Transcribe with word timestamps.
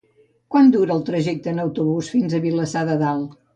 Quant 0.55 0.71
dura 0.75 0.95
el 0.95 1.03
trajecte 1.09 1.53
en 1.53 1.63
autobús 1.65 2.11
fins 2.17 2.37
a 2.39 2.43
Vilassar 2.49 2.87
de 2.91 2.99
Dalt? 3.07 3.41